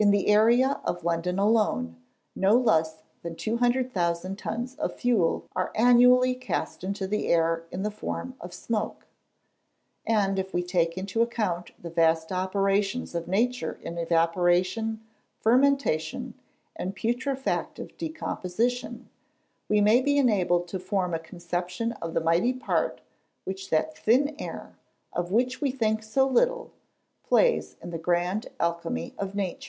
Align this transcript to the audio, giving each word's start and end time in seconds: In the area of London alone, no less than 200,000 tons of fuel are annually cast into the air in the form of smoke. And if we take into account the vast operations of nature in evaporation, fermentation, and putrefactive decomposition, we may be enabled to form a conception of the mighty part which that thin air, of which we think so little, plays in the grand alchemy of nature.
In 0.00 0.10
the 0.10 0.28
area 0.28 0.80
of 0.84 1.04
London 1.04 1.38
alone, 1.38 1.96
no 2.34 2.56
less 2.56 3.02
than 3.22 3.36
200,000 3.36 4.36
tons 4.36 4.74
of 4.76 4.94
fuel 4.98 5.46
are 5.54 5.70
annually 5.74 6.34
cast 6.34 6.82
into 6.82 7.06
the 7.06 7.28
air 7.28 7.66
in 7.70 7.82
the 7.82 7.90
form 7.90 8.34
of 8.40 8.54
smoke. 8.54 9.06
And 10.06 10.38
if 10.38 10.54
we 10.54 10.62
take 10.62 10.96
into 10.98 11.20
account 11.20 11.70
the 11.80 11.90
vast 11.90 12.32
operations 12.32 13.14
of 13.14 13.28
nature 13.28 13.78
in 13.82 13.98
evaporation, 13.98 15.02
fermentation, 15.42 16.32
and 16.74 16.96
putrefactive 16.96 17.96
decomposition, 17.98 19.08
we 19.68 19.82
may 19.82 20.00
be 20.00 20.16
enabled 20.16 20.66
to 20.68 20.80
form 20.80 21.12
a 21.14 21.18
conception 21.20 21.92
of 22.02 22.14
the 22.14 22.22
mighty 22.22 22.54
part 22.54 23.02
which 23.44 23.68
that 23.68 23.96
thin 23.98 24.34
air, 24.40 24.76
of 25.12 25.30
which 25.30 25.60
we 25.60 25.70
think 25.70 26.02
so 26.02 26.26
little, 26.26 26.72
plays 27.22 27.76
in 27.82 27.90
the 27.90 27.98
grand 27.98 28.48
alchemy 28.58 29.14
of 29.18 29.34
nature. 29.34 29.58